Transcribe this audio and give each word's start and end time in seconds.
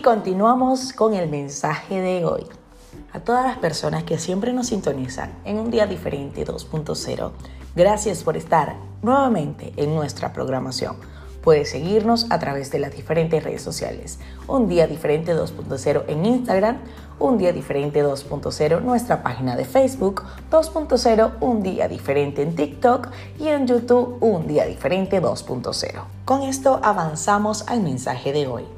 continuamos 0.00 0.92
con 0.92 1.14
el 1.14 1.28
mensaje 1.28 2.00
de 2.00 2.24
hoy. 2.24 2.46
A 3.12 3.20
todas 3.20 3.44
las 3.44 3.58
personas 3.58 4.04
que 4.04 4.18
siempre 4.18 4.52
nos 4.52 4.68
sintonizan 4.68 5.32
en 5.44 5.58
un 5.58 5.70
día 5.70 5.86
diferente 5.86 6.44
2.0, 6.44 7.30
gracias 7.74 8.24
por 8.24 8.36
estar 8.36 8.76
nuevamente 9.02 9.72
en 9.76 9.94
nuestra 9.94 10.32
programación. 10.32 10.96
Puedes 11.42 11.70
seguirnos 11.70 12.26
a 12.30 12.38
través 12.40 12.72
de 12.72 12.80
las 12.80 12.96
diferentes 12.96 13.44
redes 13.44 13.62
sociales. 13.62 14.18
Un 14.48 14.68
día 14.68 14.88
diferente 14.88 15.34
2.0 15.34 16.04
en 16.08 16.26
Instagram, 16.26 16.78
un 17.20 17.38
día 17.38 17.52
diferente 17.52 18.04
2.0 18.04 18.82
nuestra 18.82 19.22
página 19.22 19.56
de 19.56 19.64
Facebook, 19.64 20.24
2.0 20.50 21.34
un 21.40 21.62
día 21.62 21.86
diferente 21.86 22.42
en 22.42 22.56
TikTok 22.56 23.08
y 23.38 23.48
en 23.48 23.66
YouTube 23.66 24.18
un 24.20 24.48
día 24.48 24.66
diferente 24.66 25.22
2.0. 25.22 26.02
Con 26.24 26.42
esto 26.42 26.80
avanzamos 26.82 27.68
al 27.68 27.82
mensaje 27.82 28.32
de 28.32 28.48
hoy. 28.48 28.75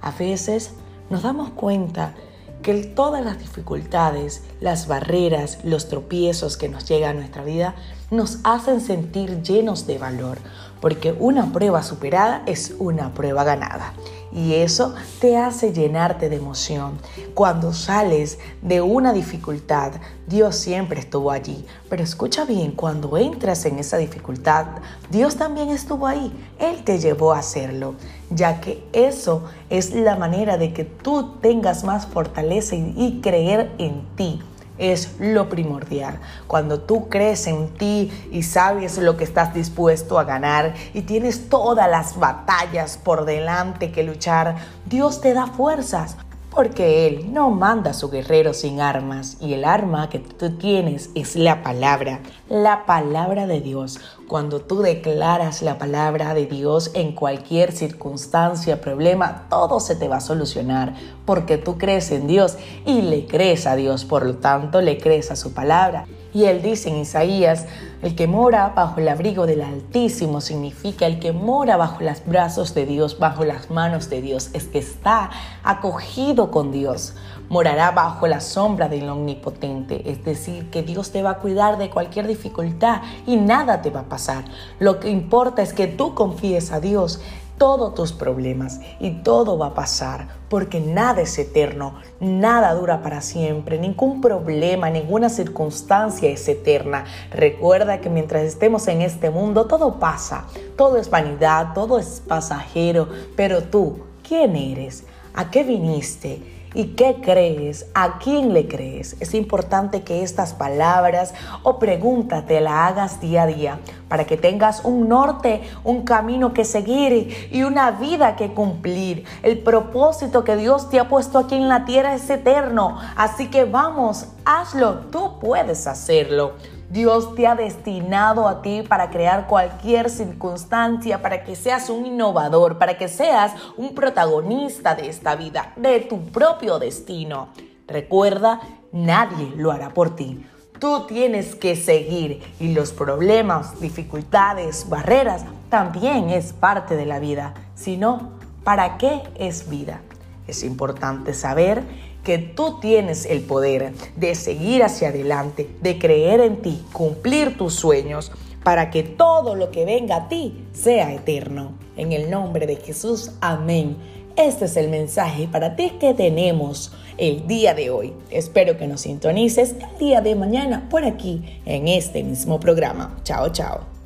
A 0.00 0.10
veces 0.12 0.72
nos 1.10 1.22
damos 1.22 1.50
cuenta 1.50 2.14
que 2.62 2.74
todas 2.84 3.24
las 3.24 3.38
dificultades, 3.38 4.42
las 4.60 4.88
barreras, 4.88 5.58
los 5.64 5.88
tropiezos 5.88 6.56
que 6.56 6.68
nos 6.68 6.88
llegan 6.88 7.16
a 7.16 7.20
nuestra 7.20 7.44
vida 7.44 7.74
nos 8.10 8.38
hacen 8.44 8.80
sentir 8.80 9.42
llenos 9.42 9.86
de 9.86 9.98
valor, 9.98 10.38
porque 10.80 11.12
una 11.18 11.52
prueba 11.52 11.82
superada 11.82 12.42
es 12.46 12.74
una 12.78 13.12
prueba 13.12 13.44
ganada. 13.44 13.92
Y 14.30 14.54
eso 14.54 14.94
te 15.20 15.38
hace 15.38 15.72
llenarte 15.72 16.28
de 16.28 16.36
emoción. 16.36 16.98
Cuando 17.34 17.72
sales 17.72 18.38
de 18.60 18.82
una 18.82 19.12
dificultad, 19.14 19.92
Dios 20.26 20.56
siempre 20.56 21.00
estuvo 21.00 21.30
allí. 21.30 21.64
Pero 21.88 22.02
escucha 22.02 22.44
bien, 22.44 22.72
cuando 22.72 23.16
entras 23.16 23.64
en 23.64 23.78
esa 23.78 23.96
dificultad, 23.96 24.66
Dios 25.10 25.36
también 25.36 25.70
estuvo 25.70 26.06
ahí. 26.06 26.30
Él 26.58 26.84
te 26.84 26.98
llevó 26.98 27.32
a 27.32 27.38
hacerlo, 27.38 27.94
ya 28.30 28.60
que 28.60 28.84
eso 28.92 29.44
es 29.70 29.94
la 29.94 30.16
manera 30.16 30.58
de 30.58 30.74
que 30.74 30.84
tú 30.84 31.36
tengas 31.40 31.84
más 31.84 32.06
fortaleza 32.06 32.76
y, 32.76 33.20
creer 33.22 33.72
en 33.78 34.06
ti 34.14 34.40
es 34.78 35.16
lo 35.18 35.48
primordial. 35.48 36.18
Cuando 36.46 36.80
tú 36.80 37.08
crees 37.08 37.46
en 37.46 37.68
ti 37.74 38.10
y 38.30 38.42
sabes 38.42 38.98
lo 38.98 39.16
que 39.16 39.24
estás 39.24 39.52
dispuesto 39.54 40.18
a 40.18 40.24
ganar 40.24 40.74
y 40.94 41.02
tienes 41.02 41.48
todas 41.48 41.90
las 41.90 42.18
batallas 42.18 42.96
por 42.96 43.24
delante 43.24 43.92
que 43.92 44.02
luchar, 44.02 44.56
Dios 44.86 45.20
te 45.20 45.34
da 45.34 45.46
fuerzas 45.46 46.16
porque 46.50 47.06
Él 47.06 47.32
no 47.32 47.50
manda 47.50 47.90
a 47.90 47.94
su 47.94 48.10
guerrero 48.10 48.54
sin 48.54 48.80
armas 48.80 49.36
y 49.40 49.52
el 49.54 49.64
arma 49.64 50.08
que 50.08 50.18
tú 50.18 50.56
tienes 50.56 51.10
es 51.14 51.36
la 51.36 51.62
palabra, 51.62 52.20
la 52.48 52.86
palabra 52.86 53.46
de 53.46 53.60
Dios. 53.60 54.00
Cuando 54.26 54.60
tú 54.60 54.80
declaras 54.80 55.62
la 55.62 55.78
palabra 55.78 56.34
de 56.34 56.46
Dios 56.46 56.90
en 56.94 57.12
cualquier 57.12 57.72
circunstancia, 57.72 58.80
problema, 58.80 59.46
todo 59.48 59.80
se 59.80 59.96
te 59.96 60.08
va 60.08 60.16
a 60.16 60.20
solucionar 60.20 60.94
porque 61.24 61.58
tú 61.58 61.78
crees 61.78 62.10
en 62.10 62.26
Dios 62.26 62.56
y 62.84 63.02
le 63.02 63.26
crees 63.26 63.66
a 63.66 63.76
Dios, 63.76 64.04
por 64.04 64.24
lo 64.24 64.36
tanto 64.36 64.80
le 64.80 64.98
crees 64.98 65.30
a 65.30 65.36
su 65.36 65.52
palabra. 65.52 66.06
Y 66.38 66.44
él 66.44 66.62
dice 66.62 66.88
en 66.88 66.98
Isaías, 66.98 67.66
el 68.00 68.14
que 68.14 68.28
mora 68.28 68.68
bajo 68.68 69.00
el 69.00 69.08
abrigo 69.08 69.44
del 69.44 69.60
Altísimo 69.60 70.40
significa 70.40 71.04
el 71.04 71.18
que 71.18 71.32
mora 71.32 71.76
bajo 71.76 72.00
los 72.00 72.24
brazos 72.24 72.74
de 72.74 72.86
Dios, 72.86 73.18
bajo 73.18 73.42
las 73.44 73.72
manos 73.72 74.08
de 74.08 74.22
Dios, 74.22 74.50
es 74.52 74.68
que 74.68 74.78
está 74.78 75.30
acogido 75.64 76.52
con 76.52 76.70
Dios. 76.70 77.14
Morará 77.48 77.90
bajo 77.90 78.28
la 78.28 78.40
sombra 78.40 78.88
del 78.88 79.08
Omnipotente, 79.08 80.08
es 80.08 80.24
decir, 80.24 80.70
que 80.70 80.84
Dios 80.84 81.10
te 81.10 81.24
va 81.24 81.30
a 81.30 81.38
cuidar 81.38 81.76
de 81.76 81.90
cualquier 81.90 82.28
dificultad 82.28 83.02
y 83.26 83.34
nada 83.34 83.82
te 83.82 83.90
va 83.90 84.00
a 84.00 84.08
pasar. 84.08 84.44
Lo 84.78 85.00
que 85.00 85.10
importa 85.10 85.60
es 85.62 85.72
que 85.72 85.88
tú 85.88 86.14
confíes 86.14 86.70
a 86.70 86.78
Dios 86.78 87.20
todos 87.58 87.94
tus 87.94 88.12
problemas 88.12 88.80
y 89.00 89.10
todo 89.22 89.58
va 89.58 89.68
a 89.68 89.74
pasar 89.74 90.28
porque 90.48 90.80
nada 90.80 91.20
es 91.20 91.38
eterno, 91.38 91.96
nada 92.20 92.72
dura 92.74 93.02
para 93.02 93.20
siempre, 93.20 93.78
ningún 93.78 94.20
problema, 94.20 94.88
ninguna 94.88 95.28
circunstancia 95.28 96.30
es 96.30 96.48
eterna. 96.48 97.04
Recuerda 97.30 98.00
que 98.00 98.08
mientras 98.08 98.44
estemos 98.44 98.88
en 98.88 99.02
este 99.02 99.30
mundo 99.30 99.66
todo 99.66 99.98
pasa, 99.98 100.46
todo 100.76 100.96
es 100.96 101.10
vanidad, 101.10 101.74
todo 101.74 101.98
es 101.98 102.22
pasajero, 102.26 103.08
pero 103.36 103.62
tú, 103.64 104.04
¿quién 104.26 104.56
eres? 104.56 105.04
¿A 105.34 105.50
qué 105.50 105.64
viniste? 105.64 106.56
¿Y 106.74 106.88
qué 106.88 107.16
crees? 107.22 107.86
¿A 107.94 108.18
quién 108.18 108.52
le 108.52 108.68
crees? 108.68 109.16
Es 109.20 109.34
importante 109.34 110.02
que 110.02 110.22
estas 110.22 110.52
palabras 110.52 111.32
o 111.62 111.78
preguntas 111.78 112.46
te 112.46 112.60
la 112.60 112.86
hagas 112.86 113.20
día 113.20 113.44
a 113.44 113.46
día 113.46 113.78
para 114.08 114.24
que 114.24 114.36
tengas 114.36 114.84
un 114.84 115.08
norte, 115.08 115.62
un 115.84 116.02
camino 116.02 116.52
que 116.52 116.64
seguir 116.64 117.48
y 117.52 117.62
una 117.62 117.92
vida 117.92 118.36
que 118.36 118.52
cumplir. 118.52 119.24
El 119.42 119.58
propósito 119.58 120.44
que 120.44 120.56
Dios 120.56 120.90
te 120.90 120.98
ha 120.98 121.08
puesto 121.08 121.38
aquí 121.38 121.54
en 121.54 121.68
la 121.68 121.84
tierra 121.84 122.14
es 122.14 122.28
eterno. 122.30 122.98
Así 123.16 123.48
que 123.48 123.64
vamos, 123.64 124.26
hazlo, 124.44 125.00
tú 125.10 125.38
puedes 125.40 125.86
hacerlo. 125.86 126.54
Dios 126.90 127.34
te 127.34 127.46
ha 127.46 127.54
destinado 127.54 128.48
a 128.48 128.62
ti 128.62 128.82
para 128.82 129.10
crear 129.10 129.46
cualquier 129.46 130.08
circunstancia, 130.08 131.20
para 131.20 131.44
que 131.44 131.54
seas 131.54 131.90
un 131.90 132.06
innovador, 132.06 132.78
para 132.78 132.96
que 132.96 133.08
seas 133.08 133.52
un 133.76 133.94
protagonista 133.94 134.94
de 134.94 135.08
esta 135.10 135.36
vida, 135.36 135.72
de 135.76 136.00
tu 136.00 136.18
propio 136.30 136.78
destino. 136.78 137.48
Recuerda, 137.86 138.60
nadie 138.90 139.52
lo 139.56 139.70
hará 139.70 139.90
por 139.90 140.16
ti. 140.16 140.46
Tú 140.78 141.06
tienes 141.08 141.56
que 141.56 141.74
seguir 141.74 142.40
y 142.60 142.72
los 142.72 142.92
problemas, 142.92 143.80
dificultades, 143.80 144.88
barreras 144.88 145.44
también 145.70 146.30
es 146.30 146.52
parte 146.52 146.94
de 146.94 147.04
la 147.04 147.18
vida. 147.18 147.54
Si 147.74 147.96
no, 147.96 148.30
¿para 148.62 148.96
qué 148.96 149.22
es 149.36 149.68
vida? 149.68 150.02
Es 150.46 150.62
importante 150.62 151.34
saber 151.34 151.82
que 152.22 152.38
tú 152.38 152.78
tienes 152.78 153.26
el 153.26 153.40
poder 153.40 153.92
de 154.14 154.34
seguir 154.36 154.84
hacia 154.84 155.08
adelante, 155.08 155.68
de 155.80 155.98
creer 155.98 156.40
en 156.40 156.62
ti, 156.62 156.84
cumplir 156.92 157.58
tus 157.58 157.74
sueños, 157.74 158.30
para 158.62 158.90
que 158.90 159.02
todo 159.02 159.56
lo 159.56 159.70
que 159.70 159.84
venga 159.84 160.16
a 160.16 160.28
ti 160.28 160.64
sea 160.72 161.12
eterno. 161.12 161.72
En 161.96 162.12
el 162.12 162.30
nombre 162.30 162.66
de 162.66 162.76
Jesús, 162.76 163.32
amén. 163.40 163.96
Este 164.38 164.66
es 164.66 164.76
el 164.76 164.88
mensaje 164.88 165.48
para 165.48 165.74
ti 165.74 165.94
que 165.98 166.14
tenemos 166.14 166.92
el 167.16 167.48
día 167.48 167.74
de 167.74 167.90
hoy. 167.90 168.12
Espero 168.30 168.78
que 168.78 168.86
nos 168.86 169.00
sintonices 169.00 169.72
el 169.72 169.98
día 169.98 170.20
de 170.20 170.36
mañana 170.36 170.86
por 170.88 171.04
aquí 171.04 171.60
en 171.66 171.88
este 171.88 172.22
mismo 172.22 172.60
programa. 172.60 173.18
Chao, 173.24 173.48
chao. 173.48 173.97